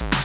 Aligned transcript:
Hello, 0.00 0.16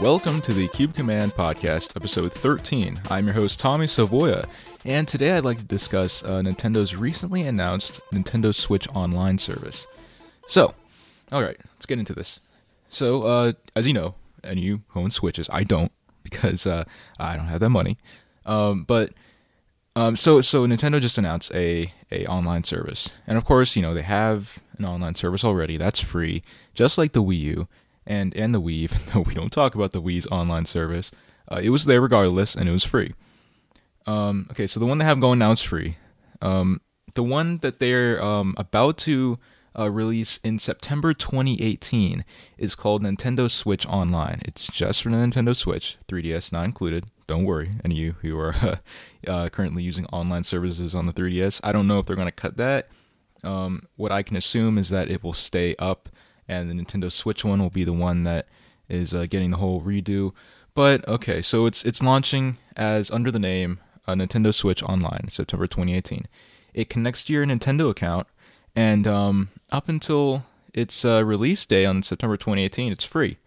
welcome 0.00 0.40
to 0.40 0.52
the 0.52 0.66
Cube 0.72 0.96
Command 0.96 1.34
Podcast, 1.34 1.94
episode 1.94 2.32
13. 2.32 3.02
I'm 3.08 3.26
your 3.26 3.34
host, 3.34 3.60
Tommy 3.60 3.86
Savoya, 3.86 4.48
and 4.84 5.06
today 5.06 5.36
I'd 5.36 5.44
like 5.44 5.58
to 5.58 5.64
discuss 5.64 6.24
uh, 6.24 6.40
Nintendo's 6.40 6.96
recently 6.96 7.42
announced 7.42 8.00
Nintendo 8.12 8.52
Switch 8.52 8.88
Online 8.88 9.38
service. 9.38 9.86
So, 10.48 10.74
alright, 11.32 11.58
let's 11.74 11.86
get 11.86 11.98
into 11.98 12.14
this. 12.14 12.40
So, 12.88 13.22
uh, 13.24 13.52
as 13.74 13.86
you 13.86 13.92
know, 13.92 14.14
and 14.44 14.60
you 14.60 14.82
own 14.94 15.10
Switches, 15.10 15.48
I 15.52 15.64
don't, 15.64 15.92
because 16.22 16.66
uh, 16.66 16.84
I 17.18 17.36
don't 17.36 17.46
have 17.46 17.60
that 17.60 17.70
money. 17.70 17.98
Um, 18.44 18.84
but 18.84 19.12
um, 19.96 20.14
so 20.14 20.40
so 20.40 20.66
Nintendo 20.66 21.00
just 21.00 21.18
announced 21.18 21.52
a 21.54 21.92
a 22.12 22.26
online 22.26 22.64
service, 22.64 23.10
and 23.26 23.38
of 23.38 23.44
course, 23.44 23.74
you 23.76 23.82
know 23.82 23.94
they 23.94 24.02
have 24.02 24.58
an 24.78 24.84
online 24.84 25.14
service 25.14 25.44
already. 25.44 25.76
That's 25.76 26.00
free, 26.00 26.42
just 26.74 26.98
like 26.98 27.12
the 27.12 27.22
Wii 27.22 27.40
U 27.40 27.68
and 28.06 28.34
and 28.36 28.54
the 28.54 28.60
Wii, 28.60 28.70
even 28.82 28.98
though 29.12 29.20
we 29.20 29.34
don't 29.34 29.52
talk 29.52 29.74
about 29.74 29.92
the 29.92 30.02
Wii's 30.02 30.26
online 30.26 30.66
service. 30.66 31.10
Uh, 31.50 31.60
it 31.62 31.70
was 31.70 31.86
there 31.86 32.00
regardless, 32.00 32.54
and 32.54 32.68
it 32.68 32.72
was 32.72 32.84
free. 32.84 33.14
Um, 34.06 34.46
okay, 34.50 34.66
so 34.66 34.78
the 34.78 34.86
one 34.86 34.98
they 34.98 35.04
have 35.04 35.20
going 35.20 35.38
now 35.38 35.52
is 35.52 35.62
free. 35.62 35.96
Um, 36.42 36.80
the 37.14 37.22
one 37.22 37.58
that 37.58 37.78
they're 37.78 38.22
um, 38.22 38.54
about 38.58 38.98
to 38.98 39.38
uh, 39.78 39.90
release 39.90 40.38
in 40.42 40.58
September 40.58 41.12
2018 41.12 42.24
is 42.58 42.74
called 42.74 43.02
Nintendo 43.02 43.50
Switch 43.50 43.86
Online. 43.86 44.40
It's 44.44 44.68
just 44.68 45.02
for 45.02 45.10
the 45.10 45.16
Nintendo 45.16 45.54
Switch, 45.54 45.98
3DS 46.08 46.52
not 46.52 46.64
included. 46.64 47.06
Don't 47.26 47.44
worry, 47.44 47.72
any 47.84 47.94
of 47.94 47.98
you 47.98 48.14
who 48.22 48.38
are 48.38 48.80
uh, 49.26 49.48
currently 49.50 49.82
using 49.82 50.06
online 50.06 50.44
services 50.44 50.94
on 50.94 51.06
the 51.06 51.12
3DS. 51.12 51.60
I 51.62 51.72
don't 51.72 51.86
know 51.86 51.98
if 51.98 52.06
they're 52.06 52.16
going 52.16 52.26
to 52.26 52.32
cut 52.32 52.56
that. 52.56 52.88
Um, 53.44 53.86
what 53.96 54.12
I 54.12 54.22
can 54.22 54.36
assume 54.36 54.78
is 54.78 54.88
that 54.90 55.10
it 55.10 55.22
will 55.22 55.34
stay 55.34 55.76
up 55.78 56.08
and 56.48 56.70
the 56.70 56.74
Nintendo 56.74 57.10
Switch 57.10 57.44
one 57.44 57.60
will 57.60 57.70
be 57.70 57.84
the 57.84 57.92
one 57.92 58.22
that 58.22 58.46
is 58.88 59.12
uh, 59.12 59.26
getting 59.26 59.50
the 59.50 59.56
whole 59.56 59.82
redo. 59.82 60.32
But 60.74 61.06
okay, 61.08 61.42
so 61.42 61.66
it's 61.66 61.84
it's 61.84 62.02
launching 62.02 62.58
as 62.76 63.10
under 63.10 63.30
the 63.30 63.38
name 63.38 63.80
uh, 64.06 64.12
Nintendo 64.12 64.54
Switch 64.54 64.82
Online, 64.82 65.28
September 65.30 65.66
2018. 65.66 66.26
It 66.74 66.90
connects 66.90 67.24
to 67.24 67.32
your 67.32 67.46
Nintendo 67.46 67.90
account, 67.90 68.26
and 68.76 69.06
um, 69.06 69.48
up 69.72 69.88
until 69.88 70.44
its 70.74 71.04
uh, 71.04 71.24
release 71.24 71.64
day 71.66 71.86
on 71.86 72.02
September 72.02 72.36
2018, 72.36 72.92
it's 72.92 73.04
free. 73.04 73.38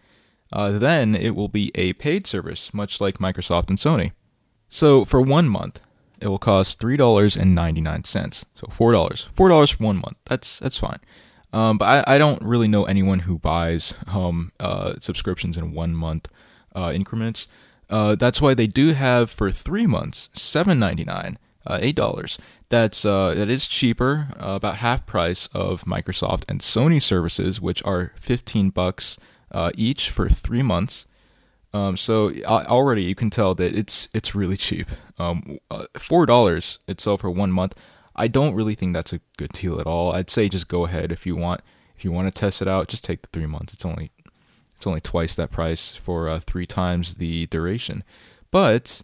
Uh, 0.52 0.72
then 0.72 1.14
it 1.14 1.36
will 1.36 1.48
be 1.48 1.70
a 1.76 1.92
paid 1.94 2.26
service, 2.26 2.74
much 2.74 3.00
like 3.00 3.18
Microsoft 3.18 3.68
and 3.68 3.78
Sony. 3.78 4.10
So 4.68 5.04
for 5.04 5.20
one 5.20 5.48
month, 5.48 5.80
it 6.20 6.26
will 6.26 6.38
cost 6.38 6.80
three 6.80 6.96
dollars 6.96 7.36
and 7.36 7.54
ninety 7.54 7.80
nine 7.80 8.04
cents. 8.04 8.44
So 8.54 8.66
four 8.70 8.92
dollars, 8.92 9.28
four 9.32 9.48
dollars 9.48 9.70
for 9.70 9.84
one 9.84 9.96
month. 9.96 10.16
That's 10.26 10.58
that's 10.58 10.78
fine. 10.78 10.98
Um, 11.52 11.78
but 11.78 12.08
I, 12.08 12.14
I 12.14 12.18
don't 12.18 12.42
really 12.42 12.68
know 12.68 12.84
anyone 12.84 13.20
who 13.20 13.38
buys 13.38 13.94
um, 14.06 14.52
uh, 14.60 14.94
subscriptions 15.00 15.56
in 15.56 15.72
one 15.72 15.94
month 15.94 16.28
uh, 16.74 16.92
increments. 16.94 17.48
Uh, 17.88 18.14
that's 18.14 18.40
why 18.40 18.54
they 18.54 18.68
do 18.68 18.92
have 18.92 19.30
for 19.30 19.50
three 19.50 19.86
months 19.86 20.28
seven 20.32 20.78
ninety 20.78 21.04
nine, 21.04 21.38
uh, 21.70 21.78
eight 21.80 21.96
dollars. 21.96 22.38
That's 22.68 23.04
uh, 23.04 23.34
that 23.34 23.48
is 23.48 23.66
cheaper, 23.66 24.28
uh, 24.38 24.54
about 24.54 24.76
half 24.76 25.06
price 25.06 25.48
of 25.54 25.84
Microsoft 25.84 26.44
and 26.48 26.60
Sony 26.60 27.00
services, 27.00 27.60
which 27.60 27.82
are 27.84 28.12
fifteen 28.16 28.70
bucks 28.70 29.18
each 29.76 30.10
for 30.10 30.28
three 30.28 30.62
months. 30.62 31.06
Um, 31.72 31.96
so 31.96 32.32
already 32.46 33.04
you 33.04 33.14
can 33.14 33.30
tell 33.30 33.54
that 33.54 33.74
it's 33.74 34.08
it's 34.12 34.34
really 34.34 34.56
cheap. 34.56 34.88
Um, 35.18 35.58
Four 35.98 36.26
dollars 36.26 36.78
itself 36.88 37.20
for 37.20 37.30
one 37.30 37.52
month. 37.52 37.74
I 38.16 38.28
don't 38.28 38.54
really 38.54 38.74
think 38.74 38.92
that's 38.92 39.12
a 39.12 39.20
good 39.38 39.52
deal 39.52 39.80
at 39.80 39.86
all. 39.86 40.12
I'd 40.12 40.30
say 40.30 40.48
just 40.48 40.68
go 40.68 40.84
ahead 40.84 41.12
if 41.12 41.26
you 41.26 41.36
want. 41.36 41.62
If 41.96 42.04
you 42.04 42.12
want 42.12 42.32
to 42.32 42.40
test 42.40 42.62
it 42.62 42.68
out, 42.68 42.88
just 42.88 43.04
take 43.04 43.22
the 43.22 43.28
three 43.32 43.46
months. 43.46 43.72
It's 43.72 43.84
only 43.84 44.10
it's 44.76 44.86
only 44.86 45.00
twice 45.00 45.34
that 45.34 45.50
price 45.50 45.92
for 45.94 46.28
uh, 46.28 46.40
three 46.40 46.66
times 46.66 47.14
the 47.16 47.46
duration. 47.46 48.02
But 48.50 49.02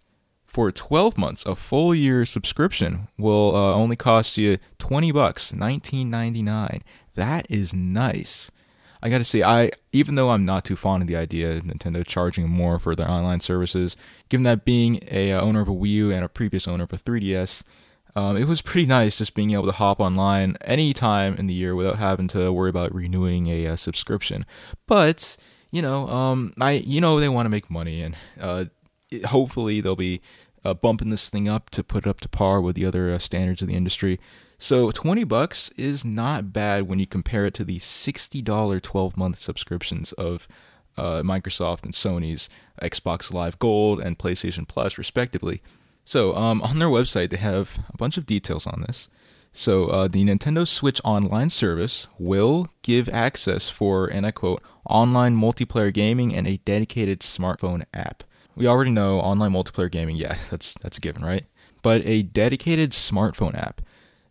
for 0.56 0.72
12 0.72 1.18
months, 1.18 1.44
a 1.44 1.54
full 1.54 1.94
year 1.94 2.24
subscription 2.24 3.08
will 3.18 3.54
uh, 3.54 3.74
only 3.74 3.94
cost 3.94 4.38
you 4.38 4.56
20 4.78 5.12
bucks, 5.12 5.52
19.99. 5.52 6.80
That 7.14 7.44
is 7.50 7.74
nice. 7.74 8.50
I 9.02 9.10
got 9.10 9.18
to 9.18 9.24
say, 9.24 9.42
I 9.42 9.70
even 9.92 10.14
though 10.14 10.30
I'm 10.30 10.46
not 10.46 10.64
too 10.64 10.74
fond 10.74 11.02
of 11.02 11.08
the 11.08 11.16
idea 11.16 11.58
of 11.58 11.64
Nintendo 11.64 12.02
charging 12.06 12.48
more 12.48 12.78
for 12.78 12.96
their 12.96 13.10
online 13.10 13.40
services, 13.40 13.98
given 14.30 14.44
that 14.44 14.64
being 14.64 15.00
a 15.10 15.32
uh, 15.32 15.42
owner 15.42 15.60
of 15.60 15.68
a 15.68 15.72
Wii 15.72 15.88
U 15.90 16.10
and 16.10 16.24
a 16.24 16.28
previous 16.28 16.66
owner 16.66 16.84
of 16.84 16.92
a 16.94 16.96
3DS, 16.96 17.62
um, 18.14 18.38
it 18.38 18.44
was 18.44 18.62
pretty 18.62 18.86
nice 18.86 19.18
just 19.18 19.34
being 19.34 19.50
able 19.50 19.66
to 19.66 19.72
hop 19.72 20.00
online 20.00 20.56
any 20.62 20.94
time 20.94 21.34
in 21.34 21.48
the 21.48 21.54
year 21.54 21.74
without 21.74 21.98
having 21.98 22.28
to 22.28 22.50
worry 22.50 22.70
about 22.70 22.94
renewing 22.94 23.46
a, 23.48 23.66
uh, 23.66 23.76
subscription. 23.76 24.46
But 24.86 25.36
you 25.70 25.82
know, 25.82 26.08
um, 26.08 26.54
I 26.58 26.70
you 26.70 27.02
know 27.02 27.20
they 27.20 27.28
want 27.28 27.44
to 27.44 27.50
make 27.50 27.70
money, 27.70 28.00
and 28.00 28.16
uh, 28.40 28.64
hopefully 29.26 29.80
they'll 29.80 29.96
be 29.96 30.20
uh, 30.66 30.75
bumping 30.75 31.10
this 31.10 31.31
thing 31.31 31.49
up 31.49 31.71
to 31.71 31.84
put 31.84 32.06
it 32.06 32.10
up 32.10 32.21
to 32.21 32.28
par 32.28 32.60
with 32.60 32.75
the 32.75 32.84
other 32.84 33.12
uh, 33.12 33.19
standards 33.19 33.62
of 33.62 33.69
the 33.69 33.77
industry. 33.77 34.19
So 34.59 34.91
20 34.91 35.25
bucks 35.25 35.71
is 35.77 36.04
not 36.04 36.53
bad 36.53 36.88
when 36.88 36.99
you 36.99 37.06
compare 37.06 37.47
it 37.47 37.54
to 37.54 37.65
the 37.65 37.78
$60 37.78 38.82
12 38.82 39.16
month 39.16 39.38
subscriptions 39.38 40.12
of 40.12 40.49
uh, 40.97 41.22
Microsoft 41.22 41.84
and 41.84 41.93
Sony's 41.93 42.49
Xbox 42.82 43.32
Live 43.32 43.59
Gold 43.59 44.00
and 44.00 44.19
PlayStation 44.19 44.66
Plus, 44.66 44.99
respectively. 44.99 45.62
So 46.04 46.34
um, 46.34 46.62
on 46.62 46.78
their 46.78 46.88
website, 46.88 47.31
they 47.31 47.37
have 47.37 47.78
a 47.93 47.97
bunch 47.97 48.16
of 48.16 48.27
details 48.27 48.66
on 48.66 48.84
this. 48.87 49.09
So 49.53 49.87
uh, 49.87 50.09
the 50.09 50.25
Nintendo 50.25 50.66
Switch 50.66 51.00
Online 51.04 51.50
service 51.50 52.09
will 52.19 52.69
give 52.83 53.09
access 53.10 53.69
for, 53.69 54.06
and 54.06 54.27
I 54.27 54.31
quote, 54.31 54.62
online 54.88 55.37
multiplayer 55.37 55.93
gaming 55.93 56.34
and 56.34 56.47
a 56.47 56.59
dedicated 56.59 57.21
smartphone 57.21 57.84
app. 57.94 58.25
We 58.56 58.66
already 58.66 58.90
know 58.90 59.20
online 59.20 59.52
multiplayer 59.52 59.90
gaming, 59.90 60.16
yeah, 60.16 60.36
that's 60.50 60.74
that's 60.80 60.98
a 60.98 61.00
given, 61.00 61.24
right? 61.24 61.44
But 61.82 62.02
a 62.04 62.22
dedicated 62.22 62.90
smartphone 62.90 63.54
app. 63.56 63.80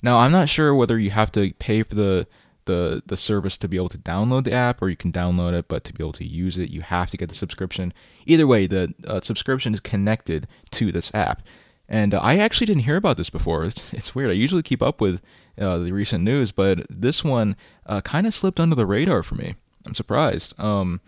Now, 0.02 0.18
I'm 0.18 0.32
not 0.32 0.50
sure 0.50 0.76
whether 0.76 1.00
you 1.00 1.12
have 1.12 1.32
to 1.34 1.54
pay 1.54 1.84
for 1.84 1.96
the 1.96 2.28
the 2.66 3.04
the 3.06 3.18
service 3.18 3.58
to 3.58 3.68
be 3.68 3.78
able 3.78 3.90
to 3.90 3.98
download 3.98 4.44
the 4.44 4.52
app 4.52 4.82
or 4.82 4.90
you 4.90 4.96
can 4.96 5.12
download 5.12 5.54
it 5.54 5.68
but 5.68 5.84
to 5.84 5.94
be 5.94 6.04
able 6.04 6.12
to 6.12 6.26
use 6.26 6.58
it 6.58 6.72
you 6.72 6.82
have 6.82 7.12
to 7.12 7.18
get 7.18 7.30
the 7.30 7.36
subscription 7.36 7.94
either 8.26 8.48
way 8.48 8.66
the 8.66 8.92
uh, 9.06 9.22
subscription 9.22 9.72
is 9.72 9.80
connected 9.80 10.48
to 10.72 10.92
this 10.92 11.14
app 11.14 11.44
and 11.88 12.14
uh, 12.14 12.20
I 12.20 12.38
actually 12.38 12.66
didn't 12.66 12.84
hear 12.84 12.96
about 12.96 13.18
this 13.18 13.30
before. 13.30 13.66
It's 13.66 13.94
it's 13.94 14.16
weird. 14.16 14.32
I 14.32 14.34
usually 14.34 14.64
keep 14.64 14.82
up 14.82 15.02
with 15.02 15.22
uh, 15.60 15.78
the 15.80 15.92
recent 15.92 16.24
news, 16.24 16.52
but 16.52 16.86
this 16.90 17.24
one 17.24 17.56
uh, 17.86 18.02
kind 18.02 18.26
of 18.28 18.34
slipped 18.34 18.60
under 18.60 18.76
the 18.76 18.86
radar 18.86 19.24
for 19.24 19.36
me. 19.36 19.56
I'm 19.86 19.96
surprised. 19.96 20.60
Um, 20.60 21.02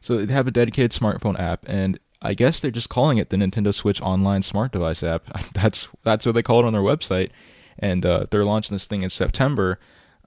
so 0.00 0.24
they 0.24 0.32
have 0.32 0.46
a 0.46 0.52
dedicated 0.52 0.92
smartphone 0.92 1.38
app, 1.38 1.64
and 1.66 1.98
I 2.20 2.34
guess 2.34 2.60
they're 2.60 2.70
just 2.70 2.88
calling 2.88 3.18
it 3.18 3.30
the 3.30 3.36
Nintendo 3.36 3.74
Switch 3.74 4.00
Online 4.00 4.42
Smart 4.42 4.72
Device 4.72 5.02
app. 5.02 5.24
That's 5.54 5.88
that's 6.02 6.26
what 6.26 6.34
they 6.34 6.42
call 6.42 6.60
it 6.60 6.66
on 6.66 6.72
their 6.72 6.82
website, 6.82 7.30
and 7.78 8.04
uh, 8.04 8.26
they're 8.30 8.44
launching 8.44 8.74
this 8.74 8.86
thing 8.86 9.02
in 9.02 9.10
September. 9.10 9.78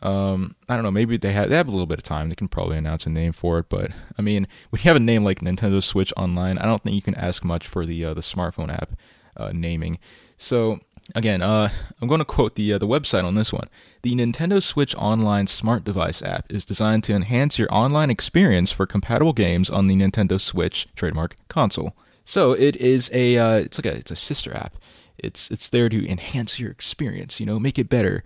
Um, 0.02 0.56
I 0.68 0.76
don't 0.76 0.84
know. 0.84 0.92
Maybe 0.92 1.18
they 1.18 1.34
have 1.34 1.50
they 1.50 1.58
have 1.58 1.68
a 1.68 1.72
little 1.72 1.86
bit 1.86 2.00
of 2.00 2.04
time. 2.04 2.30
They 2.30 2.36
can 2.36 2.48
probably 2.48 2.78
announce 2.78 3.06
a 3.06 3.10
name 3.10 3.34
for 3.34 3.60
it. 3.60 3.70
But 3.70 3.92
I 4.18 4.22
mean, 4.22 4.48
when 4.70 4.82
you 4.82 4.90
have 4.90 4.96
a 4.96 5.02
name 5.02 5.24
like 5.24 5.40
Nintendo 5.40 5.84
Switch 5.84 6.14
Online, 6.18 6.58
I 6.58 6.66
don't 6.66 6.82
think 6.82 6.96
you 6.96 7.02
can 7.02 7.16
ask 7.16 7.44
much 7.44 7.68
for 7.68 7.86
the 7.86 8.06
uh, 8.06 8.14
the 8.14 8.22
smartphone 8.22 8.72
app 8.72 8.94
uh, 9.38 9.52
naming. 9.54 10.00
So 10.38 10.80
again, 11.16 11.42
uh, 11.42 11.70
I'm 12.02 12.08
going 12.08 12.20
to 12.20 12.26
quote 12.26 12.56
the 12.56 12.74
uh, 12.74 12.78
the 12.78 12.88
website 12.88 13.24
on 13.24 13.36
this 13.36 13.54
one. 13.54 13.68
The 14.02 14.16
Nintendo 14.16 14.62
Switch 14.62 14.96
Online 14.96 15.48
smart 15.48 15.84
device 15.84 16.22
app 16.22 16.52
is 16.52 16.66
designed 16.66 17.04
to 17.06 17.14
enhance 17.14 17.60
your 17.60 17.74
online 17.74 18.10
experience 18.10 18.72
for 18.72 18.86
compatible 18.86 19.34
games 19.34 19.70
on 19.70 19.88
the 19.88 19.96
Nintendo 19.96 20.40
Switch 20.40 20.88
trademark 20.96 21.36
console. 21.48 21.96
So 22.26 22.54
it 22.54 22.76
is 22.78 23.10
a 23.14 23.38
uh, 23.38 23.56
it's 23.56 23.78
like 23.78 23.94
a 23.94 23.98
it's 23.98 24.12
a 24.12 24.16
sister 24.16 24.56
app. 24.56 24.76
It's 25.18 25.52
it's 25.52 25.70
there 25.70 25.90
to 25.90 26.10
enhance 26.10 26.60
your 26.60 26.72
experience. 26.72 27.40
You 27.40 27.46
know, 27.46 27.60
make 27.60 27.78
it 27.78 27.90
better. 27.90 28.24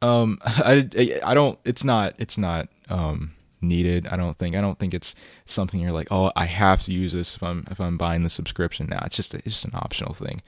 Um, 0.00 0.38
I, 0.44 1.20
I 1.24 1.34
don't. 1.34 1.58
It's 1.64 1.84
not. 1.84 2.14
It's 2.18 2.38
not. 2.38 2.68
Um, 2.88 3.34
needed. 3.62 4.08
I 4.08 4.16
don't 4.16 4.36
think. 4.36 4.56
I 4.56 4.60
don't 4.60 4.78
think 4.78 4.92
it's 4.92 5.14
something 5.46 5.80
you're 5.80 5.92
like, 5.92 6.08
oh, 6.10 6.32
I 6.36 6.46
have 6.46 6.82
to 6.84 6.92
use 6.92 7.12
this 7.12 7.36
if 7.36 7.42
I'm 7.42 7.64
if 7.70 7.80
I'm 7.80 7.96
buying 7.96 8.22
the 8.22 8.30
subscription. 8.30 8.88
Now 8.88 8.98
nah, 8.98 9.06
it's 9.06 9.16
just 9.16 9.34
a, 9.34 9.38
it's 9.38 9.60
just 9.60 9.64
an 9.64 9.72
optional 9.74 10.14
thing. 10.14 10.42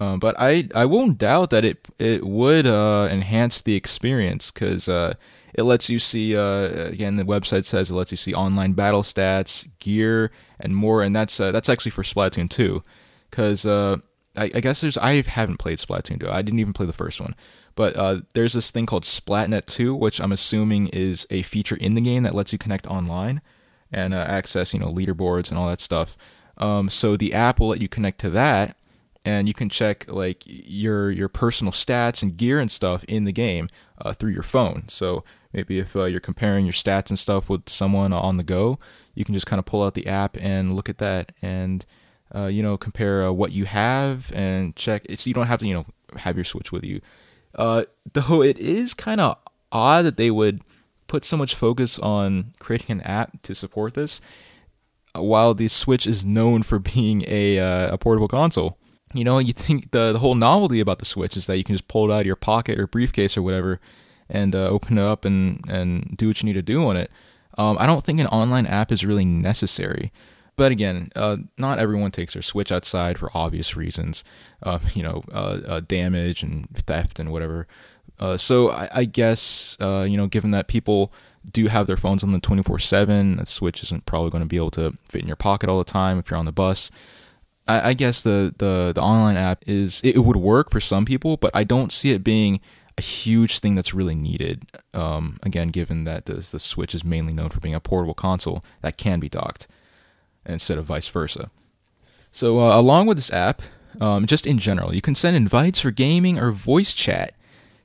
Um, 0.00 0.18
but 0.18 0.34
I 0.38 0.66
I 0.74 0.86
won't 0.86 1.18
doubt 1.18 1.50
that 1.50 1.64
it 1.64 1.86
it 1.98 2.26
would 2.26 2.66
uh, 2.66 3.06
enhance 3.10 3.60
the 3.60 3.76
experience 3.76 4.50
because 4.50 4.88
uh, 4.88 5.14
it 5.52 5.64
lets 5.64 5.90
you 5.90 5.98
see 5.98 6.34
uh, 6.34 6.88
again 6.88 7.16
the 7.16 7.24
website 7.24 7.66
says 7.66 7.90
it 7.90 7.94
lets 7.94 8.10
you 8.10 8.16
see 8.16 8.32
online 8.32 8.72
battle 8.72 9.02
stats, 9.02 9.68
gear, 9.78 10.30
and 10.58 10.74
more. 10.74 11.02
And 11.02 11.14
that's 11.14 11.38
uh, 11.38 11.52
that's 11.52 11.68
actually 11.68 11.90
for 11.90 12.02
Splatoon 12.02 12.48
2 12.48 12.82
because 13.30 13.66
uh, 13.66 13.98
I, 14.36 14.44
I, 14.54 14.60
guess 14.60 14.80
there's 14.80 14.96
I 14.96 15.20
haven't 15.20 15.58
played 15.58 15.78
Splatoon 15.78 16.18
2. 16.18 16.30
I 16.30 16.40
didn't 16.40 16.60
even 16.60 16.72
play 16.72 16.86
the 16.86 16.94
first 16.94 17.20
one. 17.20 17.36
But 17.76 18.24
there's 18.34 18.52
this 18.52 18.70
thing 18.70 18.84
called 18.84 19.04
Splatnet 19.04 19.64
2, 19.66 19.94
which 19.94 20.20
I'm 20.20 20.32
assuming 20.32 20.88
is 20.88 21.26
a 21.30 21.42
feature 21.42 21.76
in 21.76 21.94
the 21.94 22.02
game 22.02 22.24
that 22.24 22.34
lets 22.34 22.52
you 22.52 22.58
connect 22.58 22.86
online 22.86 23.40
and 23.90 24.12
access, 24.12 24.74
you 24.74 24.80
know, 24.80 24.92
leaderboards 24.92 25.48
and 25.48 25.58
all 25.58 25.68
that 25.68 25.80
stuff. 25.80 26.18
Um, 26.58 26.90
so 26.90 27.16
the 27.16 27.32
app 27.32 27.58
will 27.58 27.68
let 27.68 27.80
you 27.80 27.88
connect 27.88 28.20
to 28.20 28.30
that, 28.30 28.76
and 29.24 29.48
you 29.48 29.54
can 29.54 29.68
check 29.68 30.06
like 30.08 30.42
your 30.46 31.10
your 31.10 31.28
personal 31.28 31.72
stats 31.72 32.22
and 32.22 32.36
gear 32.36 32.58
and 32.58 32.70
stuff 32.70 33.04
in 33.04 33.24
the 33.24 33.32
game 33.32 33.68
uh, 34.00 34.12
through 34.12 34.32
your 34.32 34.42
phone. 34.42 34.84
So 34.88 35.24
maybe 35.52 35.78
if 35.78 35.94
uh, 35.94 36.04
you're 36.04 36.20
comparing 36.20 36.64
your 36.64 36.72
stats 36.72 37.10
and 37.10 37.18
stuff 37.18 37.48
with 37.48 37.68
someone 37.68 38.12
on 38.12 38.36
the 38.36 38.42
go, 38.42 38.78
you 39.14 39.24
can 39.24 39.34
just 39.34 39.46
kind 39.46 39.58
of 39.58 39.66
pull 39.66 39.82
out 39.82 39.94
the 39.94 40.06
app 40.06 40.36
and 40.38 40.74
look 40.74 40.88
at 40.88 40.98
that 40.98 41.32
and 41.42 41.84
uh, 42.34 42.46
you 42.46 42.62
know 42.62 42.76
compare 42.76 43.24
uh, 43.24 43.30
what 43.30 43.52
you 43.52 43.66
have 43.66 44.32
and 44.34 44.74
check. 44.76 45.02
It's 45.08 45.26
you 45.26 45.34
don't 45.34 45.48
have 45.48 45.60
to 45.60 45.66
you 45.66 45.74
know 45.74 45.86
have 46.16 46.36
your 46.36 46.44
Switch 46.44 46.72
with 46.72 46.84
you. 46.84 47.00
Uh, 47.54 47.84
though 48.12 48.42
it 48.42 48.58
is 48.58 48.94
kind 48.94 49.20
of 49.20 49.36
odd 49.72 50.04
that 50.04 50.16
they 50.16 50.30
would 50.30 50.62
put 51.08 51.24
so 51.24 51.36
much 51.36 51.54
focus 51.54 51.98
on 51.98 52.54
creating 52.58 52.90
an 52.90 53.00
app 53.02 53.42
to 53.42 53.54
support 53.54 53.94
this, 53.94 54.20
uh, 55.14 55.22
while 55.22 55.52
the 55.52 55.68
Switch 55.68 56.06
is 56.06 56.24
known 56.24 56.62
for 56.62 56.78
being 56.94 57.22
a 57.26 57.58
a 57.58 57.98
portable 57.98 58.28
console. 58.28 58.78
You 59.12 59.24
know, 59.24 59.38
you 59.38 59.52
think 59.52 59.90
the 59.90 60.12
the 60.12 60.18
whole 60.18 60.34
novelty 60.34 60.80
about 60.80 60.98
the 60.98 61.04
Switch 61.04 61.36
is 61.36 61.46
that 61.46 61.56
you 61.56 61.64
can 61.64 61.74
just 61.74 61.88
pull 61.88 62.10
it 62.10 62.14
out 62.14 62.20
of 62.20 62.26
your 62.26 62.36
pocket 62.36 62.78
or 62.78 62.86
briefcase 62.86 63.36
or 63.36 63.42
whatever, 63.42 63.80
and 64.28 64.54
uh, 64.54 64.68
open 64.68 64.98
it 64.98 65.02
up 65.02 65.24
and 65.24 65.64
and 65.68 66.16
do 66.16 66.28
what 66.28 66.42
you 66.42 66.46
need 66.46 66.54
to 66.54 66.62
do 66.62 66.86
on 66.86 66.96
it. 66.96 67.10
Um, 67.58 67.76
I 67.80 67.86
don't 67.86 68.04
think 68.04 68.20
an 68.20 68.28
online 68.28 68.66
app 68.66 68.92
is 68.92 69.04
really 69.04 69.24
necessary. 69.24 70.12
But 70.56 70.72
again, 70.72 71.10
uh, 71.16 71.38
not 71.56 71.78
everyone 71.78 72.10
takes 72.10 72.34
their 72.34 72.42
Switch 72.42 72.70
outside 72.70 73.18
for 73.18 73.30
obvious 73.34 73.76
reasons, 73.76 74.24
uh, 74.62 74.78
you 74.94 75.02
know, 75.02 75.22
uh, 75.32 75.60
uh 75.66 75.80
damage 75.80 76.42
and 76.42 76.68
theft 76.74 77.18
and 77.18 77.32
whatever. 77.32 77.66
Uh, 78.18 78.36
so 78.36 78.70
I, 78.70 78.88
I 78.92 79.04
guess 79.06 79.76
you 79.80 80.16
know, 80.16 80.26
given 80.26 80.50
that 80.50 80.68
people 80.68 81.12
do 81.50 81.68
have 81.68 81.86
their 81.86 81.96
phones 81.96 82.22
on 82.22 82.32
them 82.32 82.40
24/7, 82.40 83.38
the 83.38 83.46
Switch 83.46 83.82
isn't 83.82 84.06
probably 84.06 84.30
going 84.30 84.42
to 84.42 84.46
be 84.46 84.56
able 84.56 84.70
to 84.72 84.92
fit 85.08 85.22
in 85.22 85.26
your 85.26 85.36
pocket 85.36 85.68
all 85.68 85.78
the 85.78 85.84
time 85.84 86.18
if 86.18 86.30
you're 86.30 86.38
on 86.38 86.44
the 86.44 86.52
bus. 86.52 86.90
I, 87.70 87.90
I 87.90 87.92
guess 87.94 88.22
the, 88.22 88.54
the 88.58 88.92
the 88.94 89.00
online 89.00 89.36
app 89.36 89.62
is 89.66 90.00
it 90.02 90.18
would 90.18 90.36
work 90.36 90.70
for 90.70 90.80
some 90.80 91.04
people, 91.04 91.36
but 91.36 91.50
I 91.54 91.64
don't 91.64 91.92
see 91.92 92.10
it 92.10 92.24
being 92.24 92.60
a 92.98 93.02
huge 93.02 93.60
thing 93.60 93.74
that's 93.74 93.94
really 93.94 94.14
needed. 94.14 94.66
Um, 94.92 95.38
again, 95.42 95.68
given 95.68 96.04
that 96.04 96.26
the, 96.26 96.34
the 96.34 96.58
Switch 96.58 96.94
is 96.94 97.04
mainly 97.04 97.32
known 97.32 97.48
for 97.48 97.60
being 97.60 97.74
a 97.74 97.80
portable 97.80 98.14
console 98.14 98.62
that 98.82 98.96
can 98.96 99.20
be 99.20 99.28
docked 99.28 99.68
instead 100.44 100.78
of 100.78 100.84
vice 100.84 101.08
versa. 101.08 101.50
So, 102.32 102.60
uh, 102.60 102.78
along 102.78 103.06
with 103.06 103.16
this 103.16 103.32
app, 103.32 103.62
um, 104.00 104.26
just 104.26 104.46
in 104.46 104.58
general, 104.58 104.94
you 104.94 105.00
can 105.00 105.14
send 105.14 105.36
invites 105.36 105.80
for 105.80 105.90
gaming 105.90 106.38
or 106.38 106.52
voice 106.52 106.92
chat. 106.92 107.34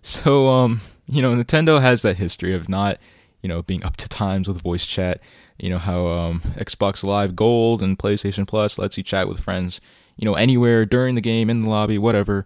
So, 0.01 0.49
um, 0.49 0.81
you 1.07 1.21
know, 1.21 1.33
Nintendo 1.35 1.81
has 1.81 2.01
that 2.01 2.17
history 2.17 2.53
of 2.53 2.69
not, 2.69 2.97
you 3.41 3.49
know, 3.49 3.63
being 3.63 3.83
up 3.83 3.97
to 3.97 4.09
times 4.09 4.47
with 4.47 4.61
voice 4.61 4.85
chat. 4.85 5.19
You 5.57 5.69
know 5.69 5.77
how 5.77 6.07
um, 6.07 6.41
Xbox 6.57 7.03
Live 7.03 7.35
Gold 7.35 7.81
and 7.81 7.97
PlayStation 7.97 8.47
Plus 8.47 8.77
lets 8.77 8.97
you 8.97 9.03
chat 9.03 9.27
with 9.27 9.39
friends, 9.39 9.79
you 10.17 10.25
know, 10.25 10.35
anywhere 10.35 10.85
during 10.85 11.15
the 11.15 11.21
game, 11.21 11.49
in 11.49 11.63
the 11.63 11.69
lobby, 11.69 11.97
whatever. 11.97 12.45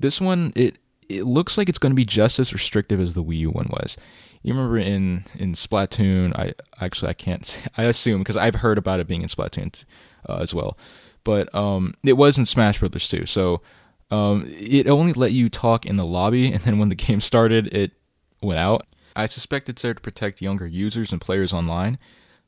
This 0.00 0.20
one, 0.20 0.52
it 0.54 0.78
it 1.08 1.24
looks 1.24 1.58
like 1.58 1.68
it's 1.68 1.78
going 1.78 1.92
to 1.92 1.96
be 1.96 2.04
just 2.04 2.38
as 2.38 2.52
restrictive 2.52 3.00
as 3.00 3.14
the 3.14 3.24
Wii 3.24 3.38
U 3.38 3.50
one 3.50 3.68
was. 3.70 3.96
You 4.42 4.52
remember 4.52 4.78
in 4.78 5.24
in 5.36 5.52
Splatoon? 5.54 6.36
I 6.38 6.54
actually 6.80 7.10
I 7.10 7.14
can't. 7.14 7.44
Say, 7.44 7.62
I 7.76 7.84
assume 7.84 8.20
because 8.20 8.36
I've 8.36 8.56
heard 8.56 8.78
about 8.78 9.00
it 9.00 9.08
being 9.08 9.22
in 9.22 9.28
Splatoon 9.28 9.84
uh, 10.28 10.38
as 10.40 10.54
well, 10.54 10.78
but 11.24 11.52
um, 11.54 11.94
it 12.04 12.14
was 12.14 12.38
in 12.38 12.46
Smash 12.46 12.78
Brothers 12.78 13.08
too. 13.08 13.26
So 13.26 13.62
um, 14.10 14.46
it 14.48 14.86
only 14.86 15.12
let 15.12 15.32
you 15.32 15.48
talk 15.48 15.86
in 15.86 15.96
the 15.96 16.04
lobby, 16.04 16.52
and 16.52 16.62
then 16.62 16.78
when 16.78 16.88
the 16.88 16.94
game 16.94 17.20
started, 17.20 17.74
it 17.74 17.92
went 18.40 18.60
out. 18.60 18.86
I 19.16 19.26
suspect 19.26 19.68
it's 19.68 19.82
there 19.82 19.94
to 19.94 20.00
protect 20.00 20.42
younger 20.42 20.66
users 20.66 21.12
and 21.12 21.20
players 21.20 21.52
online. 21.52 21.98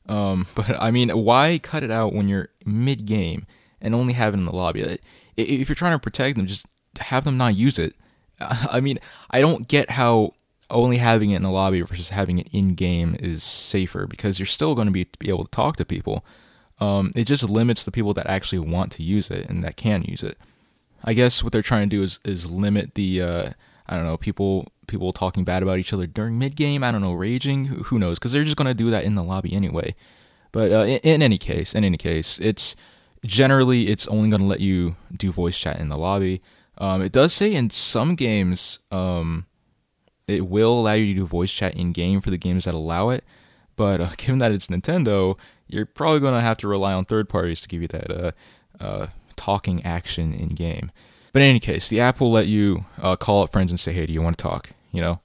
Um, 0.07 0.47
but 0.55 0.81
I 0.81 0.91
mean, 0.91 1.09
why 1.09 1.59
cut 1.61 1.83
it 1.83 1.91
out 1.91 2.13
when 2.13 2.27
you're 2.27 2.49
mid 2.65 3.05
game 3.05 3.45
and 3.81 3.93
only 3.93 4.13
have 4.13 4.33
it 4.33 4.37
in 4.37 4.45
the 4.45 4.55
lobby? 4.55 4.99
If 5.35 5.69
you're 5.69 5.75
trying 5.75 5.93
to 5.93 5.99
protect 5.99 6.37
them, 6.37 6.47
just 6.47 6.65
have 6.99 7.23
them 7.23 7.37
not 7.37 7.55
use 7.55 7.79
it. 7.79 7.95
I 8.39 8.79
mean, 8.79 8.99
I 9.31 9.41
don't 9.41 9.67
get 9.67 9.91
how 9.91 10.33
only 10.69 10.97
having 10.97 11.31
it 11.31 11.37
in 11.37 11.43
the 11.43 11.49
lobby 11.49 11.81
versus 11.81 12.09
having 12.09 12.39
it 12.39 12.47
in 12.51 12.75
game 12.75 13.15
is 13.19 13.41
safer 13.43 14.05
because 14.05 14.37
you're 14.39 14.45
still 14.45 14.75
going 14.75 14.87
to 14.87 14.91
be, 14.91 15.07
be 15.17 15.29
able 15.29 15.45
to 15.45 15.51
talk 15.51 15.77
to 15.77 15.85
people. 15.85 16.25
Um, 16.79 17.11
it 17.15 17.25
just 17.25 17.49
limits 17.49 17.85
the 17.85 17.91
people 17.91 18.13
that 18.15 18.27
actually 18.27 18.59
want 18.59 18.91
to 18.93 19.03
use 19.03 19.31
it 19.31 19.49
and 19.49 19.63
that 19.63 19.77
can 19.77 20.03
use 20.03 20.23
it. 20.23 20.37
I 21.03 21.13
guess 21.13 21.43
what 21.43 21.53
they're 21.53 21.61
trying 21.61 21.89
to 21.89 21.95
do 21.95 22.03
is 22.03 22.19
is 22.25 22.49
limit 22.51 22.95
the 22.95 23.21
uh, 23.21 23.49
I 23.87 23.95
don't 23.95 24.05
know 24.05 24.17
people 24.17 24.71
people 24.87 25.11
talking 25.13 25.43
bad 25.43 25.63
about 25.63 25.79
each 25.79 25.93
other 25.93 26.07
during 26.07 26.37
mid 26.37 26.55
game. 26.55 26.83
I 26.83 26.91
don't 26.91 27.01
know 27.01 27.13
raging. 27.13 27.65
Who 27.65 27.99
knows? 27.99 28.19
Because 28.19 28.31
they're 28.31 28.43
just 28.43 28.57
to 28.67 28.73
do 28.73 28.91
that 28.91 29.03
in 29.03 29.15
the 29.15 29.23
lobby 29.23 29.53
anyway. 29.53 29.95
But 30.51 30.71
uh, 30.71 30.83
in, 30.83 30.99
in, 30.99 31.21
any 31.21 31.37
case, 31.37 31.75
in 31.75 31.83
any 31.83 31.97
case, 31.97 32.39
it's 32.39 32.75
generally 33.25 33.89
it's 33.89 34.07
only 34.07 34.29
to 34.41 34.47
let 34.47 34.59
you 34.59 34.95
do 35.15 35.31
voice 35.31 35.57
chat 35.57 35.79
in 35.79 35.89
the 35.89 35.97
lobby. 35.97 36.41
Um, 36.77 37.01
it 37.01 37.11
does 37.11 37.33
say 37.33 37.53
in 37.53 37.69
some 37.69 38.15
games 38.15 38.79
um, 38.91 39.45
it 40.27 40.47
will 40.47 40.79
allow 40.79 40.93
you 40.93 41.13
to 41.13 41.21
do 41.21 41.25
voice 41.25 41.51
chat 41.51 41.75
in 41.75 41.91
game 41.91 42.21
for 42.21 42.29
the 42.29 42.37
games 42.37 42.65
that 42.65 42.73
allow 42.73 43.09
it. 43.09 43.23
But 43.75 44.01
uh, 44.01 44.09
given 44.17 44.39
that 44.39 44.51
it's 44.51 44.67
Nintendo, 44.67 45.37
you're 45.67 45.85
probably 45.85 46.19
going 46.19 46.35
to 46.35 46.41
have 46.41 46.57
to 46.57 46.67
rely 46.67 46.93
on 46.93 47.05
third 47.05 47.29
parties 47.29 47.61
to 47.61 47.67
give 47.67 47.81
you 47.81 47.87
that 47.89 48.11
uh, 48.11 48.31
uh, 48.79 49.07
talking 49.35 49.83
action 49.83 50.33
in 50.33 50.49
game. 50.49 50.91
But 51.37 51.43
in 51.43 51.49
any 51.51 51.59
case, 51.59 51.87
the 51.87 51.99
app 51.99 52.19
will 52.19 52.31
let 52.31 52.47
you 52.47 52.85
uh, 52.99 53.15
call 53.15 53.43
up 53.43 53.51
friends 53.51 53.69
and 53.69 53.79
say, 53.79 53.93
"Hey, 53.93 54.07
do 54.07 54.11
you 54.11 54.23
want 54.23 54.39
to 54.39 54.41
talk?" 54.41 54.71
You 54.91 55.01
know, 55.01 55.21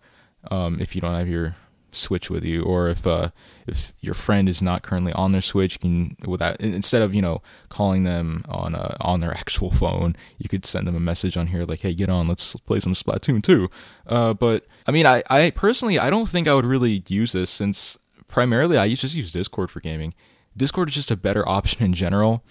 um, 0.51 0.79
if 0.79 0.95
you 0.95 1.01
don't 1.01 1.15
have 1.15 1.27
your 1.27 1.57
Switch 1.91 2.29
with 2.29 2.45
you, 2.45 2.63
or 2.65 2.91
if 2.91 3.07
uh, 3.07 3.31
if 3.67 3.95
your 4.01 4.13
friend 4.13 4.47
is 4.47 4.61
not 4.61 4.83
currently 4.83 5.15
on 5.15 5.33
their 5.33 5.41
Switch, 5.41 5.81
can 5.81 6.19
without 6.27 6.61
instead 6.61 7.01
of 7.01 7.15
you 7.15 7.23
know 7.23 7.41
calling 7.71 8.05
them 8.05 8.45
on 8.47 8.75
uh, 8.75 8.95
on 9.01 9.21
their 9.21 9.33
actual 9.33 9.71
phone, 9.71 10.15
you 10.37 10.51
could 10.51 10.67
send 10.67 10.87
them 10.87 10.95
a 10.95 11.01
message 11.01 11.39
on 11.39 11.47
here 11.47 11.65
like, 11.65 11.81
"Hey, 11.81 11.95
get 11.95 12.11
on, 12.11 12.29
let's 12.29 12.57
play 12.57 12.81
some 12.81 12.93
Splatoon 12.93 13.43
2." 13.43 13.71
Uh, 14.07 14.35
but 14.35 14.67
I 14.87 14.91
mean, 14.91 15.07
I 15.07 15.23
I 15.31 15.49
personally 15.49 15.99
I 15.99 16.11
don't 16.11 16.29
think 16.29 16.47
I 16.47 16.53
would 16.53 16.67
really 16.67 17.03
use 17.09 17.33
this 17.33 17.49
since 17.49 17.97
primarily 18.29 18.77
I 18.77 18.93
just 18.93 19.15
use 19.15 19.33
Discord 19.33 19.71
for 19.71 19.81
gaming. 19.81 20.13
Discord 20.55 20.91
is 20.91 20.95
just 20.95 21.11
a 21.11 21.17
better 21.17 21.49
option 21.49 21.83
in 21.83 21.95
general. 21.95 22.45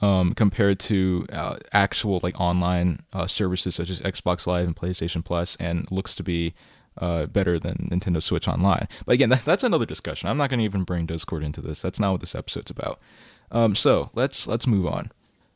Um, 0.00 0.32
compared 0.34 0.78
to 0.80 1.26
uh, 1.32 1.56
actual 1.72 2.20
like 2.22 2.38
online 2.40 3.00
uh, 3.12 3.26
services 3.26 3.74
such 3.74 3.90
as 3.90 3.98
Xbox 4.00 4.46
Live 4.46 4.68
and 4.68 4.76
PlayStation 4.76 5.24
Plus, 5.24 5.56
and 5.56 5.90
looks 5.90 6.14
to 6.14 6.22
be 6.22 6.54
uh, 6.98 7.26
better 7.26 7.58
than 7.58 7.88
Nintendo 7.90 8.22
Switch 8.22 8.48
Online. 8.48 8.86
But 9.06 9.12
again, 9.12 9.28
that, 9.30 9.44
that's 9.44 9.64
another 9.64 9.86
discussion. 9.86 10.28
I'm 10.28 10.36
not 10.36 10.50
going 10.50 10.58
to 10.58 10.64
even 10.64 10.84
bring 10.84 11.06
Discord 11.06 11.42
into 11.42 11.60
this. 11.60 11.82
That's 11.82 12.00
not 12.00 12.12
what 12.12 12.20
this 12.20 12.34
episode's 12.34 12.70
about. 12.70 13.00
Um, 13.50 13.74
so 13.74 14.10
let's 14.14 14.46
let's 14.46 14.66
move 14.66 14.86
on. 14.86 15.10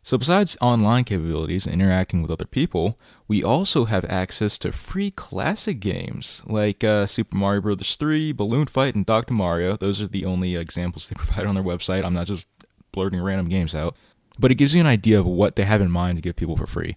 So 0.04 0.18
besides 0.18 0.56
online 0.60 1.04
capabilities 1.04 1.64
and 1.64 1.80
interacting 1.80 2.22
with 2.22 2.30
other 2.30 2.44
people, 2.44 2.98
we 3.28 3.44
also 3.44 3.84
have 3.84 4.04
access 4.06 4.58
to 4.58 4.72
free 4.72 5.12
classic 5.12 5.78
games 5.78 6.42
like 6.44 6.82
uh, 6.82 7.06
Super 7.06 7.36
Mario 7.36 7.60
Bros. 7.60 7.94
3, 7.94 8.32
Balloon 8.32 8.66
Fight, 8.66 8.96
and 8.96 9.06
Dr. 9.06 9.32
Mario. 9.32 9.76
Those 9.76 10.02
are 10.02 10.08
the 10.08 10.24
only 10.24 10.56
examples 10.56 11.08
they 11.08 11.14
provide 11.16 11.46
on 11.46 11.54
their 11.54 11.62
website. 11.62 12.04
I'm 12.04 12.14
not 12.14 12.26
just 12.26 12.46
blurting 12.90 13.20
random 13.20 13.48
games 13.48 13.76
out, 13.76 13.96
but 14.38 14.50
it 14.50 14.56
gives 14.56 14.74
you 14.74 14.80
an 14.80 14.86
idea 14.86 15.18
of 15.18 15.26
what 15.26 15.56
they 15.56 15.64
have 15.64 15.80
in 15.80 15.90
mind 15.90 16.18
to 16.18 16.22
give 16.22 16.36
people 16.36 16.56
for 16.56 16.66
free. 16.66 16.94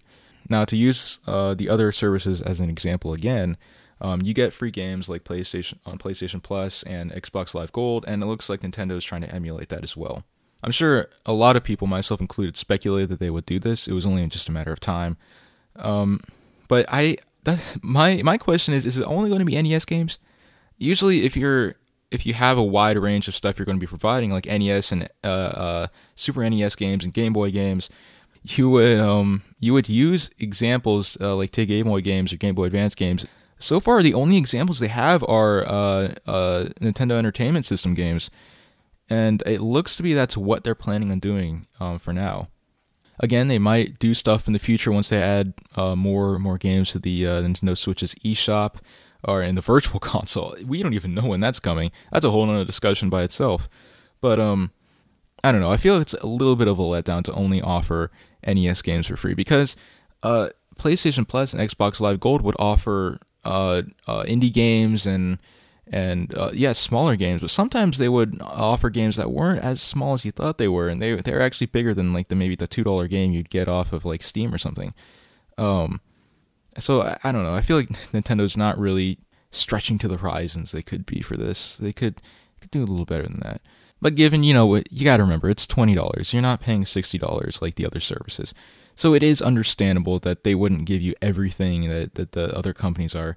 Now, 0.48 0.64
to 0.64 0.76
use 0.76 1.18
uh, 1.26 1.54
the 1.54 1.68
other 1.68 1.90
services 1.92 2.40
as 2.40 2.60
an 2.60 2.70
example 2.70 3.12
again, 3.12 3.56
um, 4.00 4.22
you 4.22 4.34
get 4.34 4.52
free 4.52 4.70
games 4.70 5.08
like 5.08 5.24
PlayStation 5.24 5.78
on 5.86 5.98
PlayStation 5.98 6.42
Plus 6.42 6.82
and 6.82 7.10
Xbox 7.12 7.54
Live 7.54 7.72
Gold, 7.72 8.04
and 8.06 8.22
it 8.22 8.26
looks 8.26 8.48
like 8.48 8.60
Nintendo 8.60 8.92
is 8.92 9.04
trying 9.04 9.22
to 9.22 9.34
emulate 9.34 9.68
that 9.70 9.82
as 9.82 9.96
well. 9.96 10.24
I'm 10.62 10.72
sure 10.72 11.08
a 11.24 11.32
lot 11.32 11.56
of 11.56 11.64
people, 11.64 11.86
myself 11.86 12.20
included, 12.20 12.56
speculated 12.56 13.08
that 13.10 13.20
they 13.20 13.30
would 13.30 13.46
do 13.46 13.58
this. 13.58 13.88
It 13.88 13.92
was 13.92 14.06
only 14.06 14.26
just 14.26 14.48
a 14.48 14.52
matter 14.52 14.72
of 14.72 14.80
time. 14.80 15.16
Um, 15.76 16.20
but 16.68 16.86
I 16.88 17.18
that's 17.44 17.76
my 17.82 18.22
my 18.22 18.36
question 18.36 18.74
is: 18.74 18.84
Is 18.86 18.98
it 18.98 19.04
only 19.04 19.28
going 19.28 19.40
to 19.40 19.44
be 19.44 19.60
NES 19.60 19.84
games? 19.84 20.18
Usually, 20.78 21.24
if 21.24 21.36
you're 21.36 21.76
if 22.10 22.24
you 22.24 22.34
have 22.34 22.58
a 22.58 22.62
wide 22.62 22.98
range 22.98 23.28
of 23.28 23.34
stuff 23.34 23.58
you're 23.58 23.66
going 23.66 23.78
to 23.78 23.84
be 23.84 23.88
providing, 23.88 24.30
like 24.30 24.46
NES 24.46 24.92
and 24.92 25.08
uh, 25.24 25.26
uh, 25.26 25.86
Super 26.14 26.48
NES 26.48 26.76
games 26.76 27.04
and 27.04 27.12
Game 27.12 27.32
Boy 27.32 27.50
games, 27.50 27.90
you 28.44 28.70
would 28.70 29.00
um 29.00 29.42
you 29.58 29.72
would 29.72 29.88
use 29.88 30.30
examples 30.38 31.18
uh, 31.20 31.34
like 31.34 31.50
take 31.50 31.68
Game 31.68 31.86
Boy 31.86 32.00
games 32.00 32.32
or 32.32 32.36
Game 32.36 32.54
Boy 32.54 32.64
Advance 32.66 32.94
games. 32.94 33.26
So 33.58 33.80
far 33.80 34.02
the 34.02 34.14
only 34.14 34.36
examples 34.36 34.78
they 34.78 34.88
have 34.88 35.24
are 35.24 35.66
uh, 35.66 36.14
uh, 36.26 36.64
Nintendo 36.80 37.12
Entertainment 37.12 37.64
System 37.64 37.94
games, 37.94 38.30
and 39.08 39.42
it 39.46 39.60
looks 39.60 39.96
to 39.96 40.02
be 40.02 40.12
that's 40.12 40.36
what 40.36 40.62
they're 40.62 40.74
planning 40.74 41.10
on 41.10 41.18
doing 41.18 41.66
um, 41.80 41.98
for 41.98 42.12
now. 42.12 42.48
Again, 43.18 43.48
they 43.48 43.58
might 43.58 43.98
do 43.98 44.12
stuff 44.12 44.46
in 44.46 44.52
the 44.52 44.58
future 44.58 44.92
once 44.92 45.08
they 45.08 45.22
add 45.22 45.54
uh, 45.74 45.96
more 45.96 46.38
more 46.38 46.58
games 46.58 46.92
to 46.92 46.98
the 46.98 47.24
Nintendo 47.24 47.76
Switch's 47.76 48.14
eShop 48.16 48.76
or 49.26 49.42
in 49.42 49.56
the 49.56 49.60
Virtual 49.60 50.00
Console. 50.00 50.56
We 50.64 50.82
don't 50.82 50.94
even 50.94 51.14
know 51.14 51.26
when 51.26 51.40
that's 51.40 51.60
coming. 51.60 51.90
That's 52.12 52.24
a 52.24 52.30
whole 52.30 52.48
other 52.48 52.64
discussion 52.64 53.10
by 53.10 53.24
itself. 53.24 53.68
But 54.20 54.40
um, 54.40 54.70
I 55.44 55.52
don't 55.52 55.60
know. 55.60 55.72
I 55.72 55.76
feel 55.76 56.00
it's 56.00 56.14
a 56.14 56.26
little 56.26 56.56
bit 56.56 56.68
of 56.68 56.78
a 56.78 56.82
letdown 56.82 57.22
to 57.24 57.32
only 57.32 57.60
offer 57.60 58.10
NES 58.46 58.82
games 58.82 59.08
for 59.08 59.16
free 59.16 59.34
because 59.34 59.76
uh, 60.22 60.48
PlayStation 60.78 61.26
Plus 61.26 61.52
and 61.52 61.68
Xbox 61.68 62.00
Live 62.00 62.20
Gold 62.20 62.42
would 62.42 62.56
offer 62.58 63.18
uh, 63.44 63.82
uh, 64.06 64.22
indie 64.24 64.52
games 64.52 65.06
and 65.06 65.38
and 65.88 66.36
uh, 66.36 66.50
yeah, 66.52 66.72
smaller 66.72 67.14
games. 67.14 67.42
But 67.42 67.50
sometimes 67.50 67.98
they 67.98 68.08
would 68.08 68.40
offer 68.42 68.90
games 68.90 69.16
that 69.16 69.30
weren't 69.30 69.62
as 69.62 69.80
small 69.80 70.14
as 70.14 70.24
you 70.24 70.32
thought 70.32 70.58
they 70.58 70.68
were, 70.68 70.88
and 70.88 71.00
they 71.00 71.14
they're 71.16 71.42
actually 71.42 71.68
bigger 71.68 71.94
than 71.94 72.12
like 72.12 72.28
the 72.28 72.34
maybe 72.34 72.56
the 72.56 72.66
two 72.66 72.82
dollar 72.82 73.06
game 73.06 73.32
you'd 73.32 73.50
get 73.50 73.68
off 73.68 73.92
of 73.92 74.04
like 74.04 74.22
Steam 74.22 74.52
or 74.52 74.58
something. 74.58 74.94
Um, 75.58 76.00
so 76.78 77.02
I, 77.02 77.18
I 77.24 77.32
don't 77.32 77.42
know. 77.42 77.54
I 77.54 77.62
feel 77.62 77.76
like 77.76 77.88
Nintendo's 78.12 78.56
not 78.56 78.78
really 78.78 79.18
stretching 79.50 79.98
to 79.98 80.08
the 80.08 80.18
horizons 80.18 80.72
they 80.72 80.82
could 80.82 81.06
be 81.06 81.20
for 81.20 81.36
this. 81.36 81.76
They 81.76 81.92
could 81.92 82.20
could 82.60 82.70
do 82.70 82.80
a 82.82 82.86
little 82.86 83.06
better 83.06 83.24
than 83.24 83.40
that. 83.40 83.60
But 84.00 84.14
given, 84.14 84.42
you 84.42 84.52
know, 84.52 84.66
what 84.66 84.90
you 84.92 85.04
got 85.04 85.16
to 85.18 85.22
remember 85.22 85.48
it's 85.48 85.66
$20. 85.66 86.32
You're 86.32 86.42
not 86.42 86.60
paying 86.60 86.84
$60 86.84 87.62
like 87.62 87.74
the 87.76 87.86
other 87.86 88.00
services. 88.00 88.54
So 88.94 89.14
it 89.14 89.22
is 89.22 89.42
understandable 89.42 90.18
that 90.20 90.44
they 90.44 90.54
wouldn't 90.54 90.86
give 90.86 91.02
you 91.02 91.14
everything 91.20 91.88
that, 91.88 92.14
that 92.14 92.32
the 92.32 92.56
other 92.56 92.72
companies 92.72 93.14
are. 93.14 93.36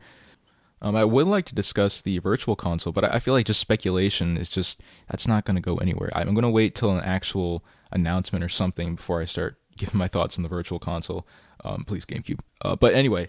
Um, 0.82 0.96
I 0.96 1.04
would 1.04 1.28
like 1.28 1.46
to 1.48 1.56
discuss 1.56 2.00
the 2.00 2.20
virtual 2.20 2.56
console, 2.56 2.94
but 2.94 3.14
I 3.14 3.20
feel 3.20 3.34
like 3.34 3.46
just 3.46 3.60
speculation 3.60 4.38
is 4.38 4.48
just 4.48 4.82
that's 5.10 5.28
not 5.28 5.44
going 5.44 5.56
to 5.56 5.62
go 5.62 5.76
anywhere. 5.76 6.10
I'm 6.16 6.34
going 6.34 6.44
to 6.44 6.50
wait 6.50 6.76
till 6.76 6.92
an 6.92 7.04
actual 7.04 7.66
announcement 7.92 8.46
or 8.46 8.50
something 8.50 8.96
before 8.96 9.22
I 9.22 9.26
start 9.26 9.58
giving 9.80 9.98
my 9.98 10.08
thoughts 10.08 10.38
on 10.38 10.44
the 10.44 10.50
virtual 10.50 10.78
console. 10.78 11.26
Um, 11.64 11.84
please, 11.84 12.06
GameCube. 12.06 12.40
Uh, 12.62 12.76
but 12.76 12.94
anyway, 12.94 13.28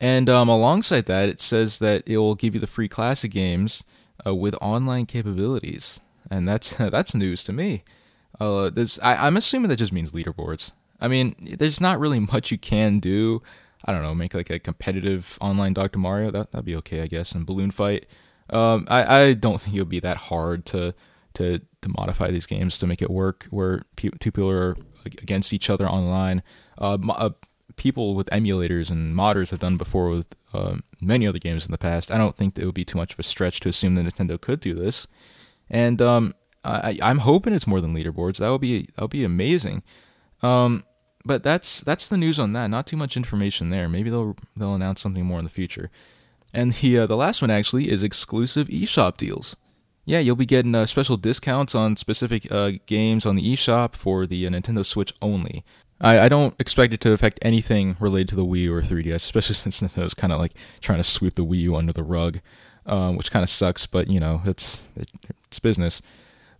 and 0.00 0.30
um, 0.30 0.48
alongside 0.48 1.06
that, 1.06 1.28
it 1.28 1.40
says 1.40 1.78
that 1.80 2.04
it 2.06 2.16
will 2.16 2.34
give 2.34 2.54
you 2.54 2.60
the 2.60 2.66
free 2.66 2.88
classic 2.88 3.30
games 3.32 3.84
uh, 4.26 4.34
with 4.34 4.54
online 4.62 5.06
capabilities, 5.06 6.00
and 6.30 6.48
that's 6.48 6.70
that's 6.76 7.14
news 7.14 7.44
to 7.44 7.52
me. 7.52 7.84
Uh, 8.40 8.70
this 8.70 8.98
I, 9.02 9.26
I'm 9.26 9.36
assuming 9.36 9.68
that 9.68 9.76
just 9.76 9.92
means 9.92 10.12
leaderboards. 10.12 10.72
I 11.00 11.08
mean, 11.08 11.34
there's 11.58 11.80
not 11.80 12.00
really 12.00 12.20
much 12.32 12.50
you 12.50 12.58
can 12.58 13.00
do. 13.00 13.42
I 13.84 13.92
don't 13.92 14.02
know, 14.02 14.14
make 14.14 14.34
like 14.34 14.50
a 14.50 14.58
competitive 14.58 15.38
online 15.40 15.72
Dr. 15.72 15.98
Mario. 15.98 16.30
That 16.30 16.52
that'd 16.52 16.64
be 16.64 16.76
okay, 16.76 17.02
I 17.02 17.06
guess. 17.06 17.32
And 17.32 17.46
Balloon 17.46 17.70
Fight. 17.70 18.06
Um, 18.50 18.86
I 18.88 19.20
I 19.20 19.32
don't 19.34 19.60
think 19.60 19.76
it 19.76 19.80
would 19.80 19.88
be 19.88 20.00
that 20.00 20.16
hard 20.16 20.64
to 20.66 20.94
to 21.34 21.60
to 21.82 21.88
modify 21.96 22.30
these 22.30 22.46
games 22.46 22.78
to 22.78 22.86
make 22.86 23.02
it 23.02 23.10
work 23.10 23.46
where 23.50 23.82
two 23.96 24.10
people 24.10 24.50
are 24.50 24.76
against 25.22 25.52
each 25.52 25.70
other 25.70 25.88
online. 25.88 26.42
Uh, 26.78 26.98
uh, 27.08 27.30
people 27.76 28.14
with 28.14 28.28
emulators 28.30 28.90
and 28.90 29.14
modders 29.14 29.50
have 29.50 29.60
done 29.60 29.76
before 29.76 30.08
with 30.08 30.34
uh, 30.52 30.76
many 31.00 31.26
other 31.26 31.38
games 31.38 31.64
in 31.64 31.72
the 31.72 31.78
past. 31.78 32.10
I 32.10 32.18
don't 32.18 32.36
think 32.36 32.58
it 32.58 32.64
would 32.64 32.74
be 32.74 32.84
too 32.84 32.98
much 32.98 33.14
of 33.14 33.18
a 33.18 33.22
stretch 33.22 33.60
to 33.60 33.68
assume 33.68 33.94
that 33.94 34.06
Nintendo 34.06 34.40
could 34.40 34.60
do 34.60 34.74
this. 34.74 35.06
And 35.70 36.00
um, 36.02 36.34
I, 36.64 36.98
I'm 37.02 37.18
hoping 37.18 37.54
it's 37.54 37.66
more 37.66 37.80
than 37.80 37.94
leaderboards. 37.94 38.38
That 38.38 38.48
would 38.50 38.60
be 38.60 38.88
that 38.94 39.02
would 39.02 39.10
be 39.10 39.24
amazing. 39.24 39.82
Um, 40.42 40.84
but 41.24 41.42
that's 41.42 41.80
that's 41.80 42.08
the 42.08 42.16
news 42.16 42.38
on 42.38 42.52
that. 42.52 42.68
Not 42.68 42.86
too 42.86 42.96
much 42.96 43.16
information 43.16 43.70
there. 43.70 43.88
Maybe 43.88 44.10
they'll 44.10 44.36
they'll 44.56 44.74
announce 44.74 45.00
something 45.00 45.24
more 45.24 45.38
in 45.38 45.44
the 45.44 45.50
future. 45.50 45.90
And 46.54 46.72
the 46.72 47.00
uh, 47.00 47.06
the 47.06 47.16
last 47.16 47.42
one 47.42 47.50
actually 47.50 47.90
is 47.90 48.02
exclusive 48.02 48.68
eShop 48.68 49.16
deals. 49.16 49.56
Yeah, 50.08 50.20
you'll 50.20 50.36
be 50.36 50.46
getting 50.46 50.74
uh, 50.74 50.86
special 50.86 51.18
discounts 51.18 51.74
on 51.74 51.96
specific 51.96 52.50
uh, 52.50 52.72
games 52.86 53.26
on 53.26 53.36
the 53.36 53.42
eShop 53.42 53.94
for 53.94 54.24
the 54.24 54.46
uh, 54.46 54.50
Nintendo 54.50 54.84
Switch 54.84 55.12
only. 55.20 55.66
I, 56.00 56.20
I 56.20 56.28
don't 56.30 56.54
expect 56.58 56.94
it 56.94 57.00
to 57.02 57.12
affect 57.12 57.38
anything 57.42 57.94
related 58.00 58.30
to 58.30 58.36
the 58.36 58.44
Wii 58.44 58.62
U 58.62 58.74
or 58.74 58.80
3DS, 58.80 59.16
especially 59.16 59.54
since 59.56 59.82
Nintendo's 59.82 60.14
kind 60.14 60.32
of 60.32 60.38
like 60.38 60.54
trying 60.80 60.98
to 60.98 61.04
sweep 61.04 61.34
the 61.34 61.44
Wii 61.44 61.60
U 61.60 61.76
under 61.76 61.92
the 61.92 62.02
rug, 62.02 62.40
um, 62.86 63.18
which 63.18 63.30
kind 63.30 63.42
of 63.42 63.50
sucks. 63.50 63.86
But 63.86 64.08
you 64.08 64.18
know, 64.18 64.40
it's 64.46 64.86
it's 64.96 65.58
business. 65.58 66.00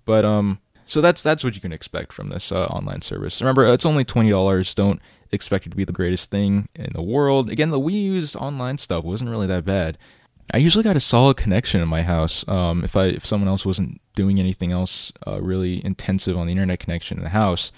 But 0.04 0.26
um, 0.26 0.58
so 0.84 1.00
that's 1.00 1.22
that's 1.22 1.42
what 1.42 1.54
you 1.54 1.62
can 1.62 1.72
expect 1.72 2.12
from 2.12 2.28
this 2.28 2.52
uh, 2.52 2.66
online 2.66 3.00
service. 3.00 3.40
Remember, 3.40 3.66
it's 3.72 3.86
only 3.86 4.04
twenty 4.04 4.28
dollars. 4.28 4.74
Don't 4.74 5.00
expect 5.32 5.64
it 5.64 5.70
to 5.70 5.76
be 5.76 5.84
the 5.84 5.92
greatest 5.92 6.30
thing 6.30 6.68
in 6.74 6.92
the 6.92 7.02
world. 7.02 7.48
Again, 7.48 7.70
the 7.70 7.80
Wii 7.80 8.02
U's 8.02 8.36
online 8.36 8.76
stuff 8.76 9.04
wasn't 9.04 9.30
really 9.30 9.46
that 9.46 9.64
bad. 9.64 9.96
I 10.52 10.58
usually 10.58 10.84
got 10.84 10.96
a 10.96 11.00
solid 11.00 11.36
connection 11.36 11.80
in 11.80 11.88
my 11.88 12.02
house. 12.02 12.46
Um, 12.48 12.82
if 12.84 12.96
I 12.96 13.06
if 13.06 13.26
someone 13.26 13.48
else 13.48 13.66
wasn't 13.66 14.00
doing 14.14 14.40
anything 14.40 14.72
else 14.72 15.12
uh, 15.26 15.40
really 15.40 15.84
intensive 15.84 16.36
on 16.36 16.46
the 16.46 16.52
internet 16.52 16.80
connection 16.80 17.18
in 17.18 17.24
the 17.24 17.30
house, 17.30 17.70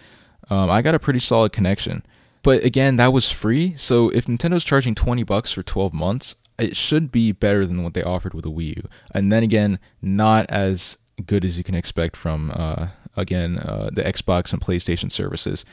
um, 0.51 0.71
I 0.71 0.83
got 0.83 0.95
a 0.95 0.99
pretty 0.99 1.19
solid 1.19 1.53
connection. 1.53 2.05
But 2.43 2.65
again, 2.65 2.97
that 2.97 3.13
was 3.13 3.31
free. 3.31 3.75
So 3.77 4.09
if 4.11 4.27
Nintendo's 4.27 4.65
charging 4.65 4.95
20 4.95 5.25
bucks 5.25 5.53
for 5.53 5.63
12 5.63 5.93
months, 5.93 6.37
it 6.59 6.77
should 6.77 7.13
be 7.13 7.33
better 7.33 7.67
than 7.67 7.83
what 7.83 7.95
they 7.95 8.03
offered 8.03 8.35
with 8.35 8.45
the 8.45 8.51
Wii 8.51 8.77
U. 8.77 8.89
And 9.13 9.31
then 9.31 9.43
again, 9.43 9.79
not 10.01 10.47
as 10.49 10.97
good 11.27 11.45
as 11.45 11.59
you 11.59 11.65
can 11.65 11.75
expect 11.75 12.17
from 12.17 12.51
uh, 12.55 12.89
again 13.17 13.59
uh, 13.59 13.91
the 13.93 14.03
Xbox 14.03 14.53
and 14.53 14.63
PlayStation 14.63 15.11
services 15.11 15.65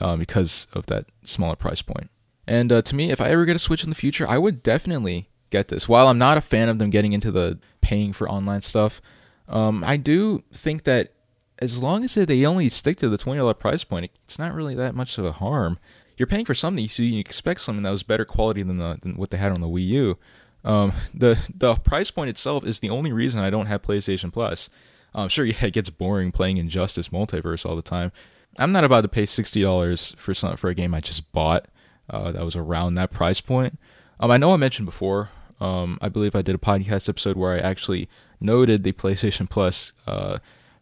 uh, 0.00 0.16
because 0.16 0.66
of 0.72 0.86
that 0.86 1.06
smaller 1.24 1.56
price 1.56 1.82
point. 1.82 2.10
And 2.46 2.72
uh, 2.72 2.82
to 2.82 2.94
me, 2.94 3.10
if 3.10 3.20
I 3.20 3.30
ever 3.30 3.44
get 3.44 3.56
a 3.56 3.60
Switch 3.60 3.84
in 3.84 3.90
the 3.90 3.96
future, 3.96 4.28
I 4.28 4.38
would 4.38 4.62
definitely 4.62 5.28
get 5.54 5.68
this. 5.68 5.88
While 5.88 6.08
I'm 6.08 6.18
not 6.18 6.36
a 6.36 6.40
fan 6.40 6.68
of 6.68 6.78
them 6.78 6.90
getting 6.90 7.12
into 7.12 7.30
the 7.30 7.58
paying 7.80 8.12
for 8.12 8.28
online 8.28 8.62
stuff, 8.62 9.00
um, 9.48 9.84
I 9.84 9.96
do 9.96 10.42
think 10.52 10.84
that 10.84 11.12
as 11.60 11.82
long 11.82 12.04
as 12.04 12.14
they 12.14 12.44
only 12.44 12.68
stick 12.68 12.98
to 12.98 13.08
the 13.08 13.18
twenty 13.18 13.38
dollar 13.38 13.54
price 13.54 13.84
point, 13.84 14.10
it's 14.24 14.38
not 14.38 14.54
really 14.54 14.74
that 14.74 14.94
much 14.94 15.16
of 15.18 15.24
a 15.24 15.32
harm. 15.32 15.78
You're 16.16 16.26
paying 16.26 16.44
for 16.44 16.54
something, 16.54 16.86
so 16.88 17.02
you 17.02 17.18
expect 17.18 17.60
something 17.60 17.82
that 17.82 17.90
was 17.90 18.02
better 18.02 18.24
quality 18.24 18.62
than 18.62 18.78
the 18.78 18.98
than 19.00 19.16
what 19.16 19.30
they 19.30 19.38
had 19.38 19.52
on 19.52 19.60
the 19.60 19.68
Wii 19.68 19.86
U. 19.88 20.18
Um, 20.64 20.92
the 21.12 21.38
the 21.54 21.76
price 21.76 22.10
point 22.10 22.30
itself 22.30 22.64
is 22.64 22.80
the 22.80 22.90
only 22.90 23.12
reason 23.12 23.40
I 23.40 23.50
don't 23.50 23.66
have 23.66 23.82
PlayStation 23.82 24.32
Plus. 24.32 24.70
I'm 25.14 25.28
sure, 25.28 25.44
yeah, 25.44 25.66
it 25.66 25.72
gets 25.72 25.90
boring 25.90 26.32
playing 26.32 26.56
Injustice 26.56 27.10
Multiverse 27.10 27.64
all 27.64 27.76
the 27.76 27.82
time. 27.82 28.12
I'm 28.58 28.72
not 28.72 28.84
about 28.84 29.02
to 29.02 29.08
pay 29.08 29.26
sixty 29.26 29.62
dollars 29.62 30.14
for 30.18 30.34
some 30.34 30.56
for 30.56 30.70
a 30.70 30.74
game 30.74 30.94
I 30.94 31.00
just 31.00 31.30
bought 31.32 31.68
uh, 32.10 32.32
that 32.32 32.44
was 32.44 32.56
around 32.56 32.94
that 32.94 33.10
price 33.10 33.40
point. 33.40 33.78
Um, 34.20 34.30
I 34.30 34.36
know 34.36 34.52
I 34.52 34.56
mentioned 34.56 34.86
before. 34.86 35.30
Um, 35.64 35.98
I 36.02 36.08
believe 36.10 36.34
I 36.36 36.42
did 36.42 36.54
a 36.54 36.58
podcast 36.58 37.08
episode 37.08 37.36
where 37.36 37.54
I 37.54 37.58
actually 37.58 38.08
noted 38.38 38.84
the 38.84 38.92
PlayStation 38.92 39.48
Plus 39.48 39.92
uh, 40.06 40.38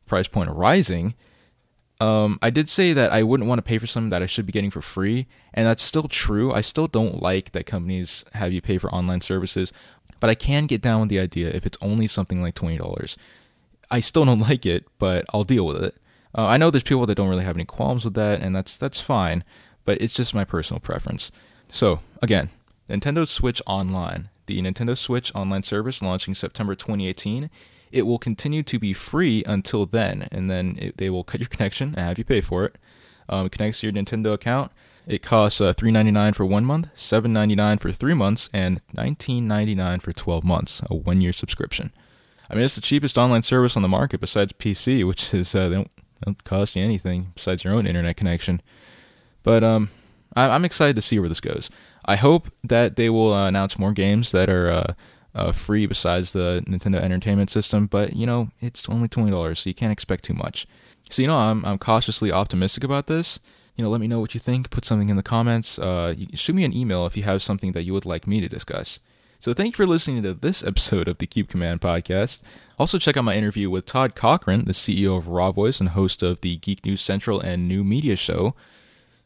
price 0.07 0.27
point 0.27 0.51
rising, 0.51 1.15
um, 2.01 2.41
I 2.43 2.51
did 2.51 2.69
say 2.69 2.93
that 2.93 3.13
I 3.13 3.23
wouldn't 3.23 3.49
want 3.49 3.61
to 3.61 3.63
pay 3.63 3.79
for 3.79 3.87
something 3.87 4.11
that 4.11 4.25
I 4.25 4.27
should 4.27 4.45
be 4.45 4.53
getting 4.53 4.73
for 4.73 4.81
free, 4.81 5.29
and 5.55 5.69
that's 5.69 5.85
still 5.85 6.09
true. 6.09 6.53
I 6.53 6.61
still 6.61 6.89
don't 6.89 7.23
like 7.23 7.53
that 7.53 7.65
companies 7.65 8.25
have 8.33 8.53
you 8.53 8.61
pay 8.61 8.77
for 8.77 8.93
online 8.93 9.21
services, 9.21 9.73
but 10.19 10.29
I 10.29 10.35
can 10.35 10.67
get 10.67 10.83
down 10.83 11.03
with 11.03 11.11
the 11.11 11.21
idea 11.21 11.51
if 11.51 11.65
it's 11.65 11.79
only 11.81 12.09
something 12.09 12.43
like 12.43 12.57
twenty 12.57 12.77
dollars. 12.77 13.17
I 13.89 14.01
still 14.01 14.25
don't 14.25 14.41
like 14.51 14.67
it, 14.67 14.85
but 14.99 15.25
I'll 15.33 15.45
deal 15.45 15.65
with 15.65 15.81
it. 15.81 15.95
Uh, 16.37 16.47
I 16.47 16.57
know 16.57 16.71
there's 16.71 16.83
people 16.83 17.07
that 17.07 17.15
don't 17.15 17.29
really 17.29 17.45
have 17.45 17.57
any 17.57 17.65
qualms 17.65 18.05
with 18.05 18.15
that, 18.15 18.41
and 18.41 18.57
that's 18.57 18.77
that's 18.77 19.01
fine, 19.01 19.45
but 19.85 20.01
it's 20.01 20.15
just 20.15 20.35
my 20.35 20.45
personal 20.45 20.81
preference. 20.81 21.31
So 21.69 22.01
again, 22.21 22.51
Nintendo 22.91 23.29
Switch 23.29 23.63
Online, 23.65 24.29
the 24.47 24.61
Nintendo 24.61 24.97
Switch 24.97 25.35
online 25.35 25.63
service 25.63 26.03
launching 26.03 26.35
September 26.35 26.75
2018 26.75 27.51
it 27.93 28.07
will 28.07 28.19
continue 28.19 28.63
to 28.63 28.79
be 28.79 28.95
free 28.95 29.45
until 29.47 29.85
then, 29.87 30.27
and 30.33 30.51
then 30.51 30.77
it, 30.81 30.97
they 30.97 31.11
will 31.11 31.23
cut 31.23 31.41
your 31.41 31.49
connection 31.51 31.89
and 31.89 31.99
have 31.99 32.19
you 32.19 32.25
pay 32.25 32.41
for 32.41 32.65
it. 32.65 32.77
Um, 33.29 33.47
it 33.47 33.53
connects 33.53 33.81
to 33.81 33.87
your 33.87 33.95
Nintendo 33.95 34.33
account. 34.33 34.73
It 35.07 35.23
costs 35.23 35.61
uh, 35.61 35.73
$3.99 35.75 36.35
for 36.35 36.47
one 36.47 36.65
month, 36.65 36.89
$7.99 36.95 37.81
for 37.81 37.93
three 37.93 38.15
months, 38.15 38.49
and 38.53 38.81
$19.99 38.97 40.01
for 40.01 40.13
12 40.13 40.45
months, 40.45 40.83
a 40.89 40.95
one 40.95 41.21
year 41.21 41.33
subscription. 41.33 41.93
I 42.49 42.55
mean, 42.55 42.65
it's 42.65 42.75
the 42.75 42.81
cheapest 42.81 43.19
online 43.19 43.43
service 43.43 43.77
on 43.77 43.83
the 43.83 43.89
market 43.89 44.21
besides 44.21 44.53
PC, 44.53 45.07
which 45.07 45.35
is 45.35 45.55
uh, 45.55 45.69
they 45.69 45.75
don't, 45.77 45.91
don't 46.25 46.45
cost 46.45 46.77
you 46.77 46.83
anything 46.83 47.33
besides 47.35 47.65
your 47.65 47.75
own 47.75 47.87
internet 47.87 48.17
connection. 48.17 48.63
But 49.43 49.65
um, 49.65 49.91
I, 50.35 50.49
I'm 50.49 50.65
excited 50.65 50.97
to 50.97 51.03
see 51.03 51.19
where 51.19 51.29
this 51.29 51.41
goes. 51.41 51.69
I 52.05 52.17
hope 52.17 52.49
that 52.65 52.97
they 52.97 53.09
will 53.09 53.33
uh, 53.33 53.49
announce 53.49 53.79
more 53.79 53.93
games 53.93 54.33
that 54.33 54.49
are 54.51 54.71
uh, 54.71 54.95
uh, 55.35 55.53
free 55.53 55.87
besides 55.87 56.33
the 56.33 56.63
Nintendo 56.67 57.01
Entertainment 57.01 57.51
System, 57.51 57.87
but 57.87 58.15
you 58.15 58.27
know 58.27 58.51
it's 58.61 58.89
only 58.89 59.09
twenty 59.09 59.31
dollars, 59.31 59.61
so 59.61 59.71
you 59.71 59.75
can't 59.75 59.93
expect 59.93 60.25
too 60.25 60.35
much. 60.35 60.67
So 61.11 61.23
you 61.23 61.29
know 61.29 61.37
I'm 61.37 61.65
I'm 61.65 61.79
cautiously 61.79 62.33
optimistic 62.33 62.85
about 62.85 63.07
this. 63.07 63.39
You 63.77 63.85
know, 63.85 63.91
let 63.91 64.01
me 64.01 64.07
know 64.07 64.21
what 64.21 64.35
you 64.35 64.41
think. 64.41 64.69
Put 64.71 64.85
something 64.85 65.09
in 65.09 65.17
the 65.17 65.23
comments. 65.23 65.79
Uh, 65.79 66.15
shoot 66.35 66.55
me 66.55 66.65
an 66.65 66.77
email 66.77 67.07
if 67.07 67.17
you 67.17 67.23
have 67.23 67.43
something 67.43 67.73
that 67.73 67.85
you 67.85 67.95
would 67.95 68.05
like 68.05 68.27
me 68.27 68.41
to 68.41 68.49
discuss. 68.49 69.01
So 69.41 69.53
thank 69.53 69.73
you 69.73 69.77
for 69.77 69.87
listening 69.87 70.23
to 70.23 70.35
this 70.35 70.63
episode 70.67 71.09
of 71.09 71.19
the 71.19 71.27
Cube 71.27 71.49
Command 71.49 71.81
podcast. 71.81 72.41
Also 72.79 72.99
check 72.99 73.17
out 73.17 73.25
my 73.25 73.35
interview 73.35 73.71
with 73.71 73.87
Todd 73.87 74.15
Cochran, 74.15 74.67
the 74.67 74.73
CEO 74.73 75.17
of 75.17 75.27
RawVoice 75.27 75.81
and 75.81 75.91
host 75.91 76.23
of 76.23 76.43
the 76.43 76.57
Geek 76.57 76.85
News 76.85 77.01
Central 77.01 77.41
and 77.41 77.67
New 77.67 77.83
Media 77.83 78.15
Show, 78.15 78.55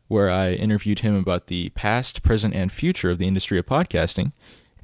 where 0.09 0.31
I 0.31 0.53
interviewed 0.53 1.01
him 1.01 1.15
about 1.15 1.49
the 1.49 1.69
past, 1.71 2.23
present, 2.23 2.55
and 2.55 2.71
future 2.73 3.11
of 3.11 3.19
the 3.19 3.27
industry 3.27 3.59
of 3.59 3.67
podcasting 3.67 4.33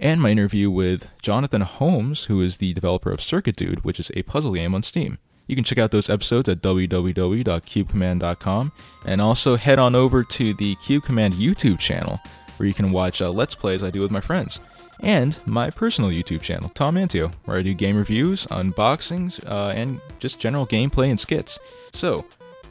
and 0.01 0.21
my 0.21 0.31
interview 0.31 0.69
with 0.71 1.07
Jonathan 1.23 1.63
Holmes, 1.63 2.25
who 2.25 2.41
is 2.41 2.57
the 2.57 2.73
developer 2.73 3.13
of 3.13 3.23
Circuit 3.23 3.55
Dude, 3.57 3.85
which 3.85 4.01
is 4.01 4.11
a 4.15 4.25
puzzle 4.25 4.53
game 4.53 4.75
on 4.75 4.83
Steam. 4.83 5.19
You 5.47 5.55
can 5.55 5.63
check 5.65 5.79
out 5.79 5.93
those 5.93 6.11
episodes 6.11 6.49
at 6.49 6.63
www.cubecommand.com 6.63 8.73
and 9.05 9.21
also 9.21 9.57
head 9.57 9.79
on 9.79 9.95
over 9.95 10.25
to 10.25 10.55
the 10.55 10.75
Cube 10.77 11.05
Command 11.05 11.35
YouTube 11.35 11.79
channel 11.79 12.19
where 12.57 12.67
you 12.67 12.75
can 12.75 12.93
watch 12.93 13.23
uh, 13.23 13.31
Let's 13.31 13.55
Plays 13.55 13.83
I 13.83 13.91
do 13.91 14.01
with 14.01 14.11
my 14.11 14.21
friends 14.21 14.61
and 15.01 15.39
my 15.47 15.71
personal 15.71 16.11
YouTube 16.11 16.43
channel, 16.43 16.71
Tom 16.71 16.95
Antio, 16.95 17.33
where 17.45 17.59
I 17.59 17.63
do 17.63 17.75
game 17.75 17.97
reviews, 17.97 18.47
unboxings, 18.47 19.45
uh, 19.51 19.73
and 19.75 20.01
just 20.21 20.39
general 20.39 20.67
gameplay 20.67 21.11
and 21.11 21.19
skits. 21.19 21.59
So, 21.93 22.25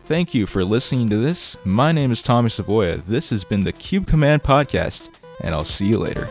thank 0.05 0.33
you 0.33 0.45
for 0.45 0.63
listening 0.63 1.09
to 1.09 1.17
this. 1.17 1.57
My 1.63 1.91
name 1.91 2.11
is 2.11 2.21
Tommy 2.21 2.49
Savoya. 2.49 3.03
This 3.05 3.29
has 3.29 3.43
been 3.43 3.63
the 3.63 3.71
Cube 3.71 4.07
Command 4.07 4.43
Podcast, 4.43 5.09
and 5.41 5.53
I'll 5.53 5.65
see 5.65 5.87
you 5.87 5.97
later. 5.97 6.27